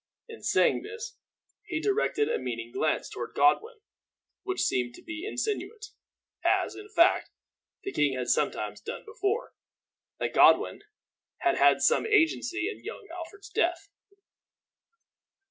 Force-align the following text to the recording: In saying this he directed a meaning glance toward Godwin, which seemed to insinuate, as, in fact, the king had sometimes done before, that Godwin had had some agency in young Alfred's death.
In 0.27 0.41
saying 0.41 0.81
this 0.81 1.15
he 1.63 1.79
directed 1.79 2.27
a 2.27 2.39
meaning 2.39 2.71
glance 2.71 3.07
toward 3.07 3.35
Godwin, 3.35 3.81
which 4.41 4.63
seemed 4.63 4.95
to 4.95 5.01
insinuate, 5.27 5.89
as, 6.43 6.73
in 6.75 6.89
fact, 6.89 7.29
the 7.83 7.91
king 7.91 8.17
had 8.17 8.27
sometimes 8.27 8.81
done 8.81 9.05
before, 9.05 9.53
that 10.17 10.33
Godwin 10.33 10.81
had 11.41 11.57
had 11.57 11.81
some 11.81 12.07
agency 12.07 12.67
in 12.67 12.83
young 12.83 13.09
Alfred's 13.11 13.49
death. 13.49 13.89